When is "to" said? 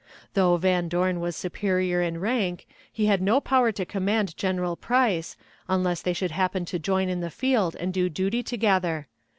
3.73-3.85, 6.65-6.79